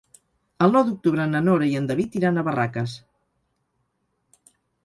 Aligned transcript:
El 0.67 0.71
nou 0.75 0.83
d'octubre 0.87 1.27
na 1.33 1.41
Nora 1.49 1.67
i 1.73 1.77
en 1.81 1.89
David 1.93 2.17
iran 2.21 2.39
a 2.39 2.47
Barraques. 2.49 2.99